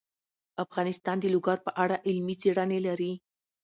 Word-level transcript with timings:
افغانستان 0.63 1.15
د 1.21 1.25
لوگر 1.33 1.57
په 1.65 1.71
اړه 1.83 1.95
علمي 2.07 2.35
څېړنې 2.41 2.79
لري. 2.87 3.11